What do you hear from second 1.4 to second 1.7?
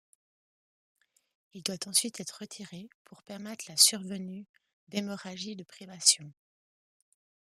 Il